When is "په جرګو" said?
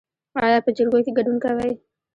0.65-0.99